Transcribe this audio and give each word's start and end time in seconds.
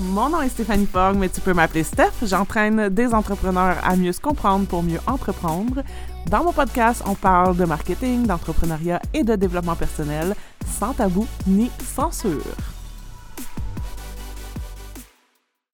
Mon 0.00 0.28
nom 0.28 0.42
est 0.42 0.50
Stéphanie 0.50 0.84
Fogg, 0.84 1.16
mais 1.16 1.30
tu 1.30 1.40
peux 1.40 1.54
m'appeler 1.54 1.82
Steph. 1.82 2.12
J'entraîne 2.22 2.90
des 2.90 3.14
entrepreneurs 3.14 3.78
à 3.82 3.96
mieux 3.96 4.12
se 4.12 4.20
comprendre 4.20 4.66
pour 4.66 4.82
mieux 4.82 4.98
entreprendre. 5.06 5.82
Dans 6.30 6.44
mon 6.44 6.52
podcast, 6.52 7.02
on 7.06 7.14
parle 7.14 7.56
de 7.56 7.64
marketing, 7.64 8.26
d'entrepreneuriat 8.26 9.00
et 9.14 9.24
de 9.24 9.34
développement 9.36 9.74
personnel, 9.74 10.34
sans 10.66 10.92
tabou 10.92 11.26
ni 11.46 11.70
censure. 11.80 12.42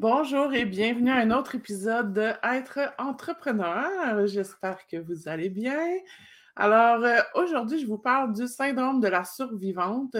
Bonjour 0.00 0.54
et 0.54 0.66
bienvenue 0.66 1.10
à 1.10 1.16
un 1.16 1.32
autre 1.32 1.56
épisode 1.56 2.12
de 2.12 2.30
entrepreneur. 2.98 4.26
J'espère 4.26 4.86
que 4.86 4.98
vous 4.98 5.26
allez 5.26 5.48
bien. 5.48 5.80
Alors, 6.54 7.02
euh, 7.02 7.18
aujourd'hui, 7.34 7.80
je 7.80 7.86
vous 7.86 7.98
parle 7.98 8.32
du 8.34 8.46
syndrome 8.46 9.00
de 9.00 9.08
la 9.08 9.24
survivante. 9.24 10.16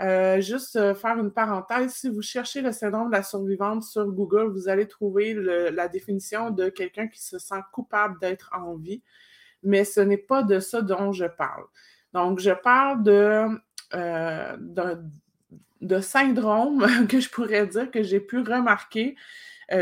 Euh, 0.00 0.40
juste 0.40 0.74
euh, 0.74 0.92
faire 0.92 1.18
une 1.18 1.30
parenthèse, 1.30 1.92
si 1.92 2.08
vous 2.08 2.22
cherchez 2.22 2.60
le 2.60 2.72
syndrome 2.72 3.06
de 3.08 3.12
la 3.12 3.22
survivante 3.22 3.84
sur 3.84 4.06
Google, 4.06 4.50
vous 4.50 4.68
allez 4.68 4.88
trouver 4.88 5.34
la 5.34 5.86
définition 5.86 6.50
de 6.50 6.68
quelqu'un 6.68 7.06
qui 7.06 7.22
se 7.22 7.38
sent 7.38 7.60
coupable 7.72 8.18
d'être 8.20 8.50
en 8.56 8.74
vie, 8.74 9.02
mais 9.62 9.84
ce 9.84 10.00
n'est 10.00 10.16
pas 10.16 10.42
de 10.42 10.58
ça 10.58 10.82
dont 10.82 11.12
je 11.12 11.26
parle. 11.26 11.64
Donc, 12.12 12.40
je 12.40 12.50
parle 12.50 13.04
de, 13.04 13.46
euh, 13.94 14.56
de, 15.80 16.00
syndrome 16.00 16.86
que 17.08 17.20
je 17.20 17.30
pourrais 17.30 17.66
dire 17.68 17.90
que 17.90 18.02
j'ai 18.02 18.20
pu 18.20 18.40
remarquer 18.40 19.16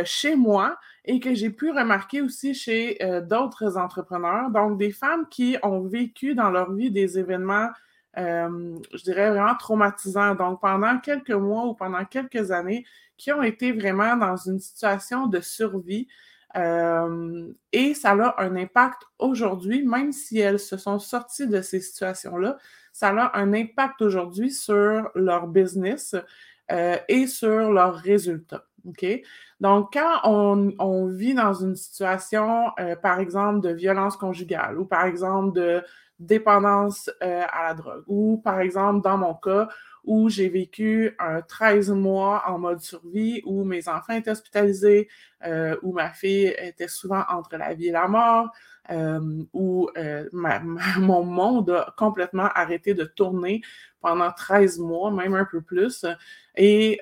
chez 0.05 0.37
moi 0.37 0.79
et 1.05 1.19
que 1.19 1.35
j'ai 1.35 1.51
pu 1.51 1.71
remarquer 1.73 2.21
aussi 2.21 2.55
chez 2.55 2.99
d'autres 3.29 3.77
entrepreneurs. 3.77 4.49
Donc, 4.51 4.79
des 4.79 4.93
femmes 4.93 5.27
qui 5.29 5.57
ont 5.63 5.81
vécu 5.81 6.37
dans 6.37 6.51
leur 6.51 6.73
vie 6.73 6.93
des 6.93 7.19
événements 7.19 7.69
euh, 8.19 8.79
je 8.93 9.03
dirais, 9.03 9.31
vraiment 9.31 9.55
traumatisant. 9.55 10.35
Donc, 10.35 10.61
pendant 10.61 10.99
quelques 10.99 11.31
mois 11.31 11.67
ou 11.67 11.75
pendant 11.75 12.05
quelques 12.05 12.51
années, 12.51 12.85
qui 13.17 13.33
ont 13.33 13.43
été 13.43 13.73
vraiment 13.73 14.17
dans 14.17 14.37
une 14.37 14.59
situation 14.59 15.27
de 15.27 15.41
survie. 15.41 16.09
Euh, 16.57 17.51
et 17.73 17.95
ça 17.95 18.11
a 18.11 18.43
un 18.43 18.57
impact 18.57 19.03
aujourd'hui, 19.19 19.87
même 19.87 20.13
si 20.13 20.39
elles 20.39 20.59
se 20.59 20.77
sont 20.77 20.99
sorties 20.99 21.47
de 21.47 21.63
ces 21.63 21.81
situations-là, 21.81 22.59
ça 22.93 23.09
a 23.09 23.39
un 23.39 23.55
impact 23.55 24.03
aujourd'hui 24.03 24.51
sur 24.51 25.11
leur 25.15 25.47
business 25.47 26.15
euh, 26.71 26.97
et 27.09 27.27
sur 27.27 27.73
leurs 27.73 27.95
résultats. 27.95 28.67
OK? 28.87 29.07
Donc, 29.61 29.93
quand 29.93 30.21
on 30.25 31.07
vit 31.07 31.35
dans 31.35 31.55
une 31.55 31.77
situation, 31.77 32.73
par 33.01 33.21
exemple, 33.21 33.61
de 33.61 33.73
violence 33.73 34.17
conjugale 34.17 34.77
ou 34.77 34.85
par 34.85 35.05
exemple 35.05 35.53
de 35.53 35.83
dépendance 36.27 37.11
euh, 37.23 37.43
à 37.51 37.69
la 37.69 37.75
drogue. 37.75 38.05
Ou 38.07 38.41
par 38.43 38.61
exemple, 38.61 39.03
dans 39.03 39.19
mon 39.19 39.35
cas, 39.35 39.69
où 40.05 40.29
j'ai 40.29 40.49
vécu 40.49 41.15
un 41.19 41.43
13 41.43 41.91
mois 41.91 42.45
en 42.47 42.59
mode 42.59 42.81
survie, 42.81 43.43
où 43.45 43.65
mes 43.65 43.89
enfants 43.89 44.15
étaient 44.15 44.31
hospitalisés, 44.31 45.09
euh, 45.47 45.77
où 45.83 45.93
ma 45.93 46.11
fille 46.11 46.55
était 46.59 46.89
souvent 46.89 47.23
entre 47.29 47.57
la 47.57 47.75
vie 47.75 47.89
et 47.89 47.93
la 47.93 48.09
mort, 48.09 48.51
euh, 48.91 49.21
où 49.53 49.89
mon 50.99 51.25
monde 51.25 51.71
a 51.71 51.95
complètement 51.97 52.49
arrêté 52.55 52.95
de 52.95 53.05
tourner 53.05 53.63
pendant 54.01 54.33
13 54.33 54.79
mois, 54.79 55.13
même 55.13 55.35
un 55.35 55.45
peu 55.45 55.61
plus, 55.61 56.05
et 56.57 57.01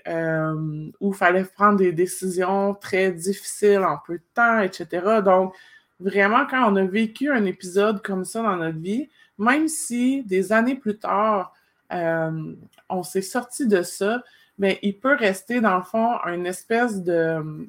où 1.00 1.12
il 1.12 1.16
fallait 1.16 1.44
prendre 1.44 1.78
des 1.78 1.92
décisions 1.92 2.74
très 2.74 3.12
difficiles 3.12 3.82
en 3.82 3.96
peu 4.06 4.18
de 4.18 4.24
temps, 4.34 4.60
etc. 4.60 5.22
Donc, 5.24 5.54
vraiment, 6.00 6.46
quand 6.46 6.72
on 6.72 6.76
a 6.76 6.84
vécu 6.84 7.30
un 7.30 7.44
épisode 7.44 8.02
comme 8.02 8.24
ça 8.24 8.42
dans 8.42 8.56
notre 8.56 8.78
vie, 8.78 9.08
même 9.38 9.68
si 9.68 10.22
des 10.24 10.52
années 10.52 10.76
plus 10.76 10.98
tard, 10.98 11.54
euh, 11.92 12.54
on 12.88 13.02
s'est 13.02 13.22
sorti 13.22 13.66
de 13.66 13.82
ça, 13.82 14.22
mais 14.58 14.78
il 14.82 14.98
peut 14.98 15.14
rester, 15.14 15.60
dans 15.60 15.76
le 15.76 15.82
fond, 15.82 16.18
une 16.26 16.46
espèce 16.46 17.02
de. 17.02 17.68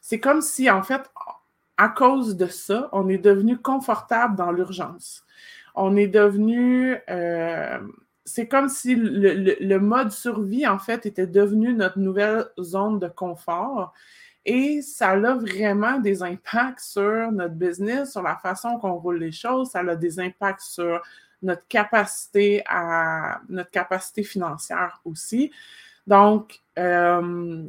C'est 0.00 0.20
comme 0.20 0.42
si, 0.42 0.70
en 0.70 0.82
fait, 0.82 1.02
à 1.76 1.88
cause 1.88 2.36
de 2.36 2.46
ça, 2.46 2.88
on 2.92 3.08
est 3.08 3.18
devenu 3.18 3.56
confortable 3.58 4.36
dans 4.36 4.52
l'urgence. 4.52 5.24
On 5.74 5.96
est 5.96 6.06
devenu. 6.06 6.96
Euh, 7.08 7.78
c'est 8.26 8.48
comme 8.48 8.68
si 8.68 8.94
le, 8.94 9.56
le, 9.58 9.80
mode 9.80 10.10
survie, 10.10 10.66
en 10.66 10.78
fait, 10.78 11.06
était 11.06 11.26
devenu 11.26 11.74
notre 11.74 11.98
nouvelle 11.98 12.46
zone 12.60 12.98
de 12.98 13.08
confort. 13.08 13.92
Et 14.46 14.82
ça 14.82 15.10
a 15.10 15.34
vraiment 15.34 15.98
des 15.98 16.22
impacts 16.22 16.80
sur 16.80 17.32
notre 17.32 17.54
business, 17.54 18.12
sur 18.12 18.22
la 18.22 18.36
façon 18.36 18.78
qu'on 18.78 18.94
roule 18.94 19.18
les 19.18 19.32
choses. 19.32 19.70
Ça 19.70 19.80
a 19.80 19.96
des 19.96 20.20
impacts 20.20 20.60
sur 20.60 21.02
notre 21.42 21.66
capacité 21.68 22.62
à 22.66 23.40
notre 23.48 23.70
capacité 23.70 24.22
financière 24.22 25.00
aussi. 25.04 25.50
Donc, 26.06 26.60
euh, 26.78 27.64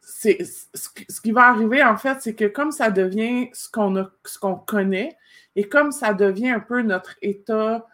c'est, 0.00 0.38
ce 0.74 1.20
qui 1.20 1.32
va 1.32 1.48
arriver, 1.48 1.82
en 1.82 1.96
fait, 1.96 2.22
c'est 2.22 2.34
que 2.34 2.44
comme 2.44 2.70
ça 2.70 2.90
devient 2.90 3.50
ce 3.52 3.68
qu'on 3.68 3.96
a, 3.96 4.10
ce 4.24 4.38
qu'on 4.38 4.54
connaît, 4.54 5.16
et 5.56 5.68
comme 5.68 5.90
ça 5.90 6.14
devient 6.14 6.50
un 6.50 6.60
peu 6.60 6.82
notre 6.82 7.16
état 7.22 7.86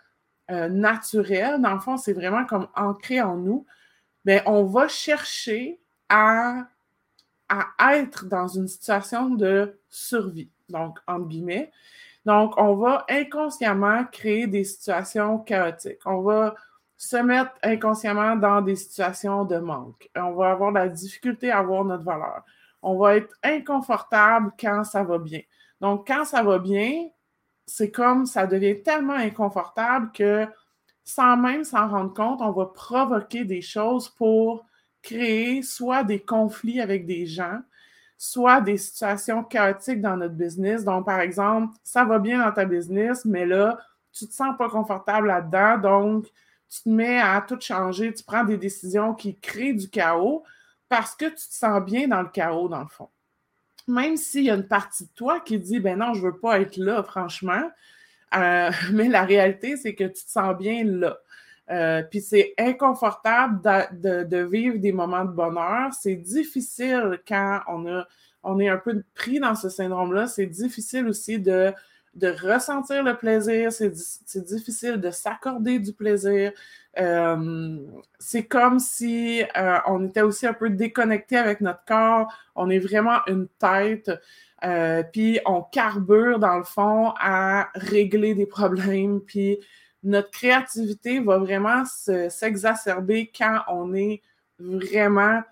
euh, 0.50 0.68
naturel, 0.68 1.60
dans 1.60 1.74
le 1.74 1.80
fond, 1.80 1.96
c'est 1.96 2.12
vraiment 2.12 2.44
comme 2.44 2.68
ancré 2.74 3.22
en 3.22 3.36
nous, 3.36 3.64
bien, 4.24 4.42
on 4.46 4.64
va 4.64 4.88
chercher 4.88 5.80
à 6.08 6.66
à 7.78 7.96
être 7.96 8.26
dans 8.26 8.48
une 8.48 8.68
situation 8.68 9.30
de 9.30 9.78
survie, 9.88 10.50
donc 10.68 10.98
entre 11.06 11.28
guillemets. 11.28 11.70
Donc, 12.24 12.54
on 12.56 12.76
va 12.76 13.04
inconsciemment 13.08 14.04
créer 14.04 14.46
des 14.46 14.64
situations 14.64 15.38
chaotiques. 15.40 16.00
On 16.06 16.22
va 16.22 16.54
se 16.96 17.16
mettre 17.16 17.50
inconsciemment 17.62 18.36
dans 18.36 18.62
des 18.62 18.76
situations 18.76 19.44
de 19.44 19.56
manque. 19.56 20.08
On 20.14 20.32
va 20.32 20.52
avoir 20.52 20.70
la 20.70 20.88
difficulté 20.88 21.50
à 21.50 21.58
avoir 21.58 21.84
notre 21.84 22.04
valeur. 22.04 22.44
On 22.80 22.96
va 22.96 23.16
être 23.16 23.34
inconfortable 23.42 24.52
quand 24.58 24.84
ça 24.84 25.02
va 25.02 25.18
bien. 25.18 25.40
Donc, 25.80 26.06
quand 26.06 26.24
ça 26.24 26.44
va 26.44 26.58
bien, 26.58 27.08
c'est 27.66 27.90
comme 27.90 28.24
ça 28.24 28.46
devient 28.46 28.82
tellement 28.82 29.14
inconfortable 29.14 30.12
que 30.12 30.46
sans 31.04 31.36
même 31.36 31.64
s'en 31.64 31.88
rendre 31.88 32.14
compte, 32.14 32.40
on 32.40 32.52
va 32.52 32.66
provoquer 32.66 33.44
des 33.44 33.62
choses 33.62 34.08
pour 34.08 34.64
créer 35.02 35.62
soit 35.62 36.04
des 36.04 36.20
conflits 36.20 36.80
avec 36.80 37.06
des 37.06 37.26
gens, 37.26 37.60
soit 38.16 38.60
des 38.60 38.76
situations 38.76 39.42
chaotiques 39.42 40.00
dans 40.00 40.16
notre 40.16 40.34
business. 40.34 40.84
Donc, 40.84 41.06
par 41.06 41.20
exemple, 41.20 41.74
ça 41.82 42.04
va 42.04 42.18
bien 42.18 42.38
dans 42.44 42.52
ta 42.52 42.64
business, 42.64 43.24
mais 43.24 43.44
là, 43.44 43.78
tu 44.12 44.26
te 44.26 44.32
sens 44.32 44.56
pas 44.56 44.68
confortable 44.68 45.26
là-dedans, 45.26 45.78
donc 45.78 46.26
tu 46.68 46.82
te 46.82 46.88
mets 46.88 47.20
à 47.20 47.44
tout 47.46 47.58
changer, 47.60 48.12
tu 48.14 48.24
prends 48.24 48.44
des 48.44 48.56
décisions 48.56 49.14
qui 49.14 49.36
créent 49.36 49.74
du 49.74 49.90
chaos 49.90 50.42
parce 50.88 51.14
que 51.14 51.26
tu 51.26 51.34
te 51.34 51.54
sens 51.54 51.82
bien 51.84 52.06
dans 52.08 52.22
le 52.22 52.28
chaos, 52.28 52.68
dans 52.68 52.80
le 52.80 52.88
fond. 52.88 53.08
Même 53.88 54.16
s'il 54.16 54.44
y 54.44 54.50
a 54.50 54.54
une 54.54 54.68
partie 54.68 55.04
de 55.04 55.10
toi 55.14 55.40
qui 55.40 55.58
dit, 55.58 55.80
ben 55.80 55.98
non, 55.98 56.14
je 56.14 56.22
veux 56.22 56.36
pas 56.36 56.60
être 56.60 56.76
là, 56.76 57.02
franchement, 57.02 57.70
euh, 58.34 58.70
mais 58.92 59.08
la 59.08 59.24
réalité, 59.24 59.76
c'est 59.76 59.94
que 59.94 60.04
tu 60.04 60.24
te 60.24 60.30
sens 60.30 60.56
bien 60.56 60.84
là. 60.84 61.18
Euh, 61.70 62.02
puis 62.02 62.20
c'est 62.20 62.54
inconfortable 62.58 63.60
de, 63.62 64.42
vivre 64.44 64.78
des 64.78 64.92
moments 64.92 65.24
de 65.24 65.30
bonheur. 65.30 65.92
C'est 65.98 66.16
difficile 66.16 67.20
quand 67.26 67.60
on, 67.68 68.58
est 68.58 68.68
un 68.68 68.78
peu 68.78 69.02
pris 69.14 69.38
dans 69.38 69.54
ce 69.54 69.68
syndrome-là. 69.68 70.26
C'est 70.26 70.46
difficile 70.46 71.06
aussi 71.06 71.38
de, 71.38 71.72
de 72.14 72.28
ressentir 72.28 73.02
le 73.02 73.16
plaisir. 73.16 73.72
C'est 73.72 74.44
difficile 74.44 75.00
de 75.00 75.10
s'accorder 75.10 75.78
du 75.78 75.92
plaisir. 75.92 76.52
Euh, 76.98 77.78
c'est 78.18 78.44
comme 78.44 78.78
si 78.78 79.42
euh, 79.56 79.78
on 79.86 80.06
était 80.06 80.20
aussi 80.20 80.46
un 80.46 80.52
peu 80.52 80.68
déconnecté 80.68 81.36
avec 81.38 81.60
notre 81.60 81.84
corps. 81.84 82.30
On 82.54 82.68
est 82.70 82.80
vraiment 82.80 83.20
une 83.28 83.46
tête. 83.48 84.10
puis 85.12 85.38
on 85.46 85.62
carbure 85.62 86.38
dans 86.40 86.58
le 86.58 86.64
fond 86.64 87.14
à 87.20 87.70
régler 87.74 88.34
des 88.34 88.46
problèmes, 88.46 89.20
puis 89.20 89.58
notre 90.02 90.30
créativité 90.30 91.20
va 91.20 91.38
vraiment 91.38 91.84
s'exacerber 91.84 93.30
quand 93.36 93.60
on 93.68 93.94
est 93.94 94.22
vraiment 94.58 95.42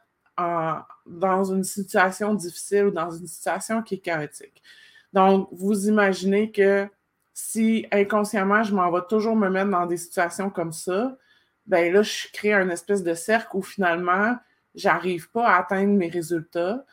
dans 1.06 1.44
une 1.44 1.64
situation 1.64 2.35
difficile 2.35 2.87
ou 2.87 2.91
dans 2.91 3.11
une 3.11 3.26
situation 3.26 3.82
qui 3.82 3.97
est 3.97 3.99
chaotique. 3.99 4.62
Donc, 5.12 5.49
vous 5.52 5.88
imaginez 5.88 6.50
que 6.50 6.88
si 7.35 7.87
inconsciemment, 7.93 8.62
je 8.62 8.75
m'en 8.75 8.91
vais 8.91 9.02
toujours 9.08 9.37
me 9.37 9.49
mettre 9.49 9.70
dans 9.70 9.87
des 9.87 9.97
situations 9.97 10.50
comme 10.50 10.73
ça, 10.73 11.17
ben 11.67 11.93
là, 11.93 12.03
je 12.03 12.26
crée 12.32 12.53
un 12.53 12.69
espèce 12.70 13.03
de 13.03 13.14
cercle 13.14 13.56
où 13.56 13.62
finalement, 13.62 14.37
j'arrive 14.75 15.31
pas 15.31 15.46
à 15.49 15.61
atteindre 15.61 15.93
mes 15.93 16.08
résultats. 16.08 16.85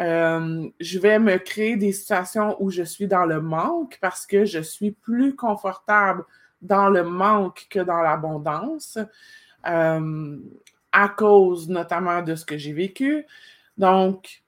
Euh, 0.00 0.68
je 0.80 0.98
vais 0.98 1.18
me 1.18 1.36
créer 1.36 1.76
des 1.76 1.92
situations 1.92 2.56
où 2.62 2.70
je 2.70 2.82
suis 2.82 3.06
dans 3.06 3.26
le 3.26 3.40
manque 3.40 3.98
parce 4.00 4.26
que 4.26 4.44
je 4.44 4.60
suis 4.60 4.92
plus 4.92 5.36
confortable 5.36 6.24
dans 6.62 6.88
le 6.88 7.02
manque 7.02 7.66
que 7.68 7.80
dans 7.80 8.00
l'abondance, 8.00 8.98
euh, 9.66 10.38
à 10.92 11.08
cause 11.08 11.68
notamment 11.68 12.22
de 12.22 12.34
ce 12.34 12.44
que 12.44 12.56
j'ai 12.56 12.72
vécu. 12.72 13.26
Donc, 13.76 14.42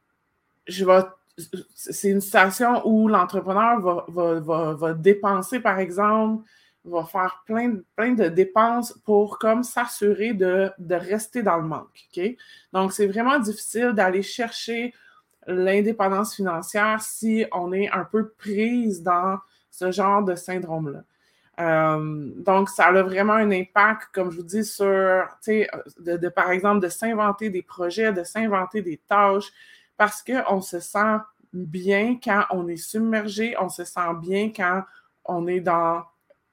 c'est 1.75 2.11
une 2.11 2.21
situation 2.21 2.87
où 2.87 3.09
l'entrepreneur 3.09 3.81
va, 4.09 4.95
dépenser, 4.95 5.61
par 5.61 5.79
exemple, 5.79 6.45
va 6.85 7.05
faire 7.05 7.43
plein, 7.47 7.69
de 7.69 8.29
dépenses 8.29 8.93
pour 9.05 9.39
comme 9.39 9.63
s'assurer 9.63 10.35
de, 10.35 10.71
rester 10.91 11.43
dans 11.43 11.57
le 11.57 11.67
manque. 11.67 12.09
Donc, 12.73 12.93
c'est 12.93 13.07
vraiment 13.07 13.39
difficile 13.39 13.93
d'aller 13.93 14.23
chercher 14.23 14.95
l'indépendance 15.47 16.35
financière 16.35 17.01
si 17.03 17.45
on 17.53 17.73
est 17.73 17.91
un 17.91 18.05
peu 18.05 18.29
prise 18.31 19.03
dans 19.03 19.39
ce 19.71 19.91
genre 19.91 20.23
de 20.23 20.35
syndrome-là. 20.35 21.03
Euh, 21.61 22.31
donc, 22.37 22.69
ça 22.69 22.87
a 22.87 23.03
vraiment 23.03 23.35
un 23.35 23.51
impact, 23.51 24.09
comme 24.13 24.31
je 24.31 24.39
vous 24.39 24.43
dis, 24.43 24.65
sur, 24.65 24.85
de, 24.87 26.29
par 26.29 26.51
exemple, 26.51 26.81
de 26.81 26.89
s'inventer 26.89 27.51
des 27.51 27.63
projets, 27.63 28.13
de 28.13 28.25
s'inventer 28.25 28.83
des 28.83 28.97
tâches, 28.97 29.53
parce 29.97 30.23
qu'on 30.23 30.61
se 30.61 30.81
sent 30.81 31.19
bien 31.53 32.19
quand 32.23 32.45
on 32.51 32.67
est 32.67 32.77
submergé, 32.77 33.55
on 33.61 33.69
se 33.69 33.85
sent 33.85 34.15
bien 34.21 34.51
quand 34.55 34.83
on 35.25 35.47
est 35.47 35.61
dans 35.61 36.05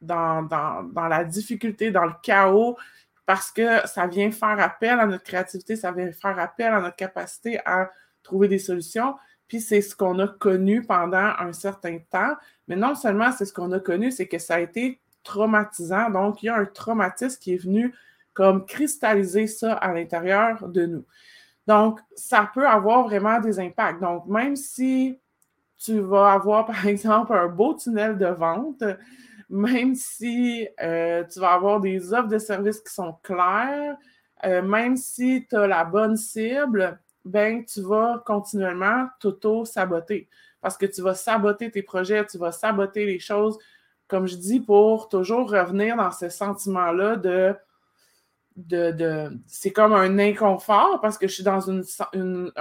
la 0.01 1.23
difficulté, 1.23 1.91
dans 1.91 2.05
le 2.05 2.13
chaos, 2.21 2.77
parce 3.25 3.51
que 3.51 3.87
ça 3.87 4.07
vient 4.07 4.31
faire 4.31 4.59
appel 4.59 4.99
à 4.99 5.05
notre 5.05 5.23
créativité, 5.23 5.75
ça 5.75 5.91
vient 5.91 6.11
faire 6.11 6.37
appel 6.37 6.73
à 6.73 6.79
notre 6.79 6.95
capacité 6.95 7.59
à 7.65 7.89
trouver 8.23 8.47
des 8.47 8.59
solutions. 8.59 9.15
Puis 9.51 9.59
c'est 9.59 9.81
ce 9.81 9.97
qu'on 9.97 10.17
a 10.19 10.29
connu 10.29 10.81
pendant 10.81 11.33
un 11.37 11.51
certain 11.51 11.97
temps. 12.09 12.37
Mais 12.69 12.77
non 12.77 12.95
seulement 12.95 13.33
c'est 13.33 13.43
ce 13.43 13.51
qu'on 13.51 13.73
a 13.73 13.81
connu, 13.81 14.09
c'est 14.09 14.25
que 14.25 14.37
ça 14.37 14.55
a 14.55 14.59
été 14.61 15.01
traumatisant. 15.23 16.09
Donc, 16.09 16.41
il 16.41 16.45
y 16.45 16.49
a 16.49 16.55
un 16.55 16.63
traumatisme 16.63 17.37
qui 17.37 17.55
est 17.55 17.57
venu 17.57 17.93
comme 18.31 18.65
cristalliser 18.65 19.47
ça 19.47 19.73
à 19.73 19.93
l'intérieur 19.93 20.69
de 20.69 20.85
nous. 20.85 21.05
Donc, 21.67 21.99
ça 22.15 22.49
peut 22.53 22.65
avoir 22.65 23.03
vraiment 23.03 23.41
des 23.41 23.59
impacts. 23.59 23.99
Donc, 23.99 24.25
même 24.25 24.55
si 24.55 25.19
tu 25.77 25.99
vas 25.99 26.31
avoir, 26.31 26.65
par 26.67 26.87
exemple, 26.87 27.33
un 27.33 27.47
beau 27.47 27.73
tunnel 27.73 28.17
de 28.17 28.27
vente, 28.27 28.85
même 29.49 29.95
si 29.95 30.65
euh, 30.81 31.25
tu 31.25 31.41
vas 31.41 31.51
avoir 31.51 31.81
des 31.81 32.13
offres 32.13 32.29
de 32.29 32.37
services 32.37 32.79
qui 32.79 32.93
sont 32.93 33.17
claires, 33.21 33.97
euh, 34.45 34.61
même 34.61 34.95
si 34.95 35.45
tu 35.49 35.57
as 35.57 35.67
la 35.67 35.83
bonne 35.83 36.15
cible, 36.15 37.01
ben, 37.25 37.65
tu 37.65 37.81
vas 37.81 38.23
continuellement 38.25 39.07
t'auto-saboter 39.19 40.27
parce 40.61 40.77
que 40.77 40.85
tu 40.85 41.01
vas 41.01 41.15
saboter 41.15 41.71
tes 41.71 41.81
projets, 41.81 42.25
tu 42.25 42.37
vas 42.37 42.51
saboter 42.51 43.05
les 43.05 43.19
choses, 43.19 43.57
comme 44.07 44.27
je 44.27 44.35
dis, 44.35 44.59
pour 44.59 45.09
toujours 45.09 45.49
revenir 45.49 45.97
dans 45.97 46.11
ce 46.11 46.29
sentiment-là 46.29 47.15
de, 47.15 47.55
de, 48.55 49.31
c'est 49.47 49.71
comme 49.71 49.93
un 49.93 50.19
inconfort 50.19 50.99
parce 51.01 51.17
que 51.17 51.27
je 51.27 51.33
suis 51.33 51.43
dans 51.43 51.61
une, 51.61 51.83
une, 52.13 52.51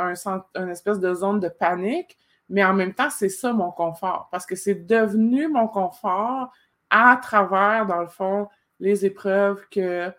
espèce 0.71 1.01
de 1.01 1.13
zone 1.15 1.41
de 1.41 1.49
panique, 1.49 2.17
mais 2.49 2.65
en 2.65 2.73
même 2.73 2.95
temps, 2.95 3.11
c'est 3.11 3.29
ça 3.29 3.53
mon 3.53 3.71
confort 3.71 4.29
parce 4.31 4.47
que 4.47 4.57
c'est 4.57 4.87
devenu 4.87 5.49
mon 5.49 5.69
confort 5.69 6.51
à 6.89 7.19
travers, 7.23 7.87
dans 7.87 8.01
le 8.01 8.09
fond, 8.09 8.49
les 8.81 9.05
épreuves 9.05 9.63
que, 9.71 10.11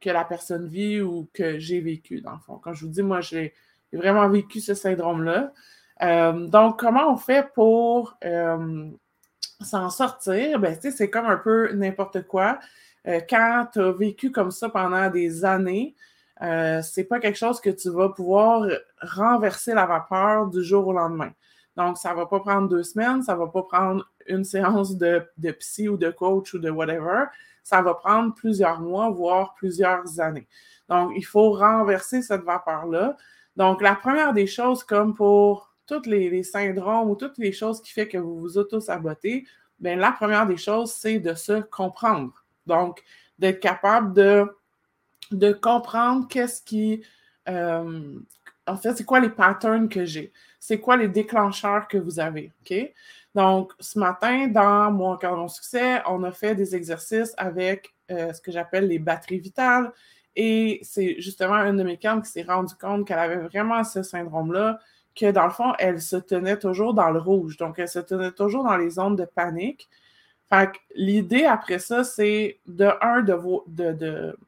que 0.00 0.10
la 0.10 0.24
personne 0.24 0.66
vit 0.66 1.00
ou 1.00 1.28
que 1.32 1.58
j'ai 1.58 1.80
vécues, 1.80 2.20
dans 2.20 2.32
le 2.32 2.40
fond. 2.40 2.58
Quand 2.58 2.74
je 2.74 2.84
vous 2.84 2.90
dis, 2.90 3.02
moi, 3.02 3.20
j'ai 3.20 3.54
vraiment 3.92 4.28
vécu 4.28 4.60
ce 4.60 4.74
syndrome-là. 4.74 5.52
Euh, 6.02 6.46
donc, 6.48 6.78
comment 6.78 7.12
on 7.12 7.16
fait 7.16 7.48
pour 7.54 8.16
euh, 8.24 8.88
s'en 9.60 9.90
sortir? 9.90 10.58
Ben, 10.58 10.76
c'est 10.80 11.10
comme 11.10 11.26
un 11.26 11.36
peu 11.36 11.72
n'importe 11.72 12.26
quoi. 12.26 12.58
Euh, 13.06 13.20
quand 13.28 13.68
tu 13.72 13.80
as 13.80 13.92
vécu 13.92 14.30
comme 14.30 14.50
ça 14.50 14.68
pendant 14.68 15.10
des 15.10 15.44
années, 15.44 15.94
c'est 16.82 17.04
pas 17.04 17.20
quelque 17.20 17.38
chose 17.38 17.60
que 17.60 17.70
tu 17.70 17.88
vas 17.88 18.08
pouvoir 18.08 18.66
renverser 19.00 19.74
la 19.74 19.86
vapeur 19.86 20.48
du 20.48 20.64
jour 20.64 20.88
au 20.88 20.92
lendemain. 20.92 21.30
Donc, 21.76 21.98
ça 21.98 22.14
va 22.14 22.26
pas 22.26 22.40
prendre 22.40 22.68
deux 22.68 22.82
semaines, 22.82 23.22
ça 23.22 23.36
va 23.36 23.46
pas 23.46 23.62
prendre 23.62 24.04
une 24.26 24.42
séance 24.42 24.96
de 24.96 25.50
psy 25.60 25.88
ou 25.88 25.96
de 25.96 26.10
coach 26.10 26.52
ou 26.54 26.58
de 26.58 26.68
whatever. 26.68 27.26
Ça 27.62 27.80
va 27.80 27.94
prendre 27.94 28.34
plusieurs 28.34 28.80
mois, 28.80 29.08
voire 29.10 29.54
plusieurs 29.54 30.18
années. 30.18 30.48
Donc, 30.88 31.12
il 31.14 31.24
faut 31.24 31.52
renverser 31.52 32.22
cette 32.22 32.42
vapeur-là. 32.42 33.16
Donc, 33.56 33.82
la 33.82 33.94
première 33.94 34.32
des 34.32 34.46
choses, 34.46 34.82
comme 34.84 35.14
pour 35.14 35.72
tous 35.86 36.06
les, 36.06 36.42
syndromes 36.42 37.10
ou 37.10 37.16
toutes 37.16 37.38
les 37.38 37.52
choses 37.52 37.82
qui 37.82 37.92
font 37.92 38.06
que 38.06 38.18
vous 38.18 38.38
vous 38.38 38.58
auto-sabotez, 38.58 39.44
bien, 39.78 39.96
la 39.96 40.12
première 40.12 40.46
des 40.46 40.56
choses, 40.56 40.92
c'est 40.92 41.18
de 41.18 41.34
se 41.34 41.60
comprendre. 41.62 42.32
Donc, 42.66 43.02
d'être 43.38 43.60
capable 43.60 44.14
de, 44.14 45.52
comprendre 45.52 46.28
qu'est-ce 46.28 46.62
qui. 46.62 47.02
Euh, 47.48 48.18
en 48.66 48.76
fait, 48.76 48.96
c'est 48.96 49.04
quoi 49.04 49.20
les 49.20 49.28
patterns 49.28 49.88
que 49.88 50.04
j'ai? 50.04 50.32
C'est 50.60 50.78
quoi 50.78 50.96
les 50.96 51.08
déclencheurs 51.08 51.88
que 51.88 51.98
vous 51.98 52.20
avez? 52.20 52.52
Donc, 53.34 53.72
ce 53.80 53.98
matin, 53.98 54.46
dans 54.46 54.90
mon 54.92 55.16
cadre 55.16 55.44
de 55.44 55.48
succès, 55.48 56.02
on 56.06 56.22
a 56.22 56.32
fait 56.32 56.54
des 56.54 56.76
exercices 56.76 57.34
avec 57.36 57.92
euh, 58.10 58.32
ce 58.32 58.40
que 58.40 58.52
j'appelle 58.52 58.86
les 58.86 58.98
batteries 58.98 59.40
vitales. 59.40 59.92
Et 60.36 60.80
c'est 60.82 61.20
justement 61.20 61.56
une 61.56 61.76
de 61.76 61.82
mes 61.82 61.98
clientes 61.98 62.24
qui 62.24 62.30
s'est 62.30 62.42
rendue 62.42 62.74
compte 62.80 63.06
qu'elle 63.06 63.18
avait 63.18 63.36
vraiment 63.36 63.84
ce 63.84 64.02
syndrome-là, 64.02 64.78
que 65.14 65.30
dans 65.30 65.44
le 65.44 65.50
fond, 65.50 65.74
elle 65.78 66.00
se 66.00 66.16
tenait 66.16 66.58
toujours 66.58 66.94
dans 66.94 67.10
le 67.10 67.18
rouge. 67.18 67.56
Donc, 67.56 67.78
elle 67.78 67.88
se 67.88 67.98
tenait 67.98 68.32
toujours 68.32 68.64
dans 68.64 68.76
les 68.76 68.90
zones 68.90 69.16
de 69.16 69.24
panique. 69.26 69.88
Fait 70.48 70.72
que 70.72 70.78
l'idée 70.94 71.44
après 71.44 71.78
ça, 71.78 72.04
c'est 72.04 72.60
de 72.66 72.88
un, 73.00 73.24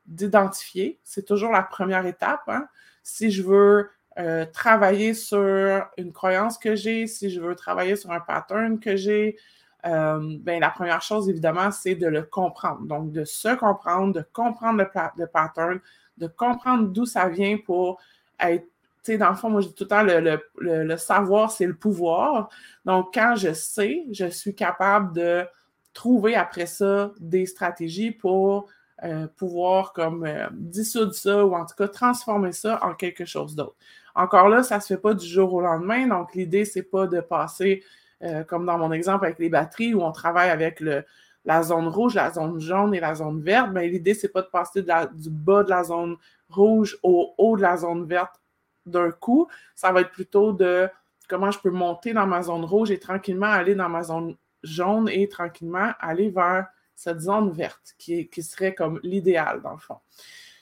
d'identifier. 0.07 0.91
De, 0.91 0.99
c'est 1.05 1.25
toujours 1.25 1.53
la 1.53 1.63
première 1.63 2.07
étape. 2.07 2.43
Hein. 2.47 2.67
Si 3.03 3.31
je 3.31 3.43
veux 3.43 3.89
euh, 4.19 4.47
travailler 4.47 5.13
sur 5.13 5.87
une 5.99 6.13
croyance 6.13 6.57
que 6.57 6.77
j'ai, 6.77 7.07
si 7.07 7.31
je 7.31 7.41
veux 7.41 7.55
travailler 7.55 7.97
sur 7.97 8.11
un 8.11 8.21
pattern 8.21 8.79
que 8.81 8.97
j'ai, 8.97 9.37
euh, 9.87 10.37
ben, 10.41 10.61
la 10.61 10.71
première 10.71 11.03
chose, 11.03 11.29
évidemment, 11.29 11.71
c'est 11.71 11.95
de 11.95 12.07
le 12.07 12.23
comprendre. 12.23 12.83
Donc, 12.83 13.13
de 13.13 13.25
se 13.25 13.55
comprendre, 13.55 14.15
de 14.15 14.25
comprendre 14.33 14.79
le, 14.79 15.27
pattern, 15.27 15.81
de 16.19 16.27
comprendre 16.27 16.89
d'où 16.89 17.07
ça 17.07 17.29
vient 17.29 17.59
pour 17.59 18.01
être 18.41 18.67
tu 19.05 19.13
sais, 19.13 19.19
dans 19.19 19.29
le 19.29 19.37
fond, 19.37 19.51
moi, 19.51 19.61
je 19.61 19.67
dis 19.67 19.75
tout 19.75 19.85
le 19.85 19.89
temps, 19.89 20.03
le, 20.03 20.41
le, 20.57 20.97
savoir, 20.97 21.51
c'est 21.51 21.67
le 21.67 21.75
pouvoir. 21.75 22.49
Donc, 22.87 23.13
quand 23.13 23.35
je 23.37 23.53
sais, 23.53 24.03
je 24.11 24.25
suis 24.25 24.55
capable 24.55 25.13
de 25.15 25.45
trouver 25.93 26.35
après 26.35 26.65
ça 26.65 27.13
des 27.21 27.45
stratégies 27.45 28.13
pour 28.13 28.67
euh, 29.03 29.27
pouvoir 29.37 29.93
comme 29.93 30.25
euh, 30.25 30.47
dissoudre 30.53 31.15
ça 31.15 31.45
ou 31.45 31.55
en 31.55 31.67
tout 31.67 31.75
cas 31.77 31.89
transformer 31.89 32.53
ça 32.53 32.79
en 32.83 32.95
quelque 32.95 33.27
chose 33.27 33.55
d'autre. 33.55 33.77
Encore 34.15 34.49
là, 34.49 34.63
ça 34.63 34.77
ne 34.77 34.81
se 34.81 34.87
fait 34.87 35.01
pas 35.01 35.13
du 35.13 35.27
jour 35.27 35.53
au 35.53 35.61
lendemain. 35.61 36.07
Donc, 36.07 36.35
l'idée, 36.35 36.65
c'est 36.65 36.83
pas 36.83 37.07
de 37.07 37.21
passer 37.21 37.83
euh, 38.25 38.44
comme 38.44 38.67
dans 38.67 38.79
mon 38.79 38.93
exemple 38.93 39.25
avec 39.26 39.38
les 39.38 39.49
batteries 39.49 39.94
où 39.94 40.03
on 40.03 40.12
travaille 40.12 40.50
avec 40.50 40.81
le, 40.81 41.05
la 41.44 41.62
zone 41.62 41.88
rouge, 41.88 42.15
la 42.15 42.31
zone 42.31 42.59
jaune 42.59 42.94
et 42.94 43.00
la 43.00 43.15
zone 43.15 43.43
verte. 43.43 43.71
Mais 43.73 43.88
l'idée, 43.88 44.15
c'est 44.15 44.29
pas 44.29 44.43
de 44.43 44.49
passer 44.49 44.82
du 44.82 45.31
bas 45.31 45.62
de 45.62 45.71
la 45.71 45.85
zone 45.85 46.17
rouge 46.49 46.99
au 47.03 47.35
haut 47.37 47.56
de 47.56 47.62
la 47.62 47.76
zone 47.76 48.06
verte 48.06 48.41
d'un 48.87 49.10
coup. 49.10 49.49
Ça 49.75 49.93
va 49.93 50.01
être 50.01 50.10
plutôt 50.10 50.53
de 50.53 50.89
comment 51.29 51.51
je 51.51 51.58
peux 51.58 51.70
monter 51.70 52.13
dans 52.13 52.27
ma 52.27 52.43
zone 52.43 52.65
rouge 52.65 52.91
et 52.91 52.99
tranquillement 52.99 53.46
aller 53.46 53.75
dans 53.75 53.89
ma 53.89 54.03
zone 54.03 54.37
jaune 54.63 55.08
et 55.08 55.29
tranquillement 55.29 55.93
aller 56.01 56.31
vers 56.31 56.67
cette 56.94 57.20
zone 57.20 57.51
verte 57.51 57.94
qui, 57.99 58.29
qui 58.29 58.43
serait 58.43 58.75
comme 58.75 59.01
l'idéal 59.03 59.60
dans 59.63 59.72
le 59.72 59.79
fond. 59.79 59.99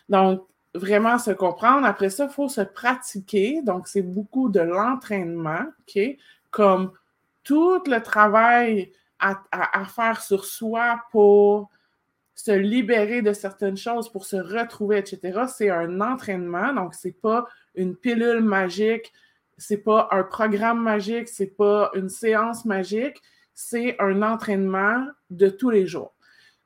Donc, 0.08 0.46
vraiment 0.74 1.18
se 1.18 1.30
comprendre. 1.30 1.86
Après 1.86 2.10
ça, 2.10 2.24
il 2.24 2.30
faut 2.30 2.48
se 2.48 2.62
pratiquer. 2.62 3.62
Donc, 3.62 3.86
c'est 3.86 4.02
beaucoup 4.02 4.48
de 4.48 4.60
l'entraînement, 4.60 5.64
OK? 5.80 6.00
Comme 6.50 6.92
tout 7.44 7.82
le 7.86 8.00
travail 8.00 8.92
à, 9.18 9.84
faire 9.84 10.20
sur 10.20 10.44
soi 10.44 11.04
pour 11.12 11.70
se 12.34 12.50
libérer 12.50 13.22
de 13.22 13.32
certaines 13.32 13.76
choses, 13.76 14.10
pour 14.10 14.24
se 14.24 14.36
retrouver, 14.36 14.98
etc., 14.98 15.42
c'est 15.46 15.70
un 15.70 16.00
entraînement. 16.00 16.72
Donc, 16.72 16.94
c'est 16.94 17.20
pas 17.20 17.46
une 17.74 17.94
pilule 17.94 18.40
magique, 18.40 19.12
c'est 19.56 19.78
pas 19.78 20.08
un 20.10 20.24
programme 20.24 20.82
magique, 20.82 21.28
c'est 21.28 21.54
pas 21.56 21.90
une 21.94 22.08
séance 22.08 22.64
magique, 22.64 23.20
c'est 23.54 23.96
un 24.00 24.22
entraînement 24.22 25.06
de 25.30 25.48
tous 25.48 25.70
les 25.70 25.86
jours. 25.86 26.14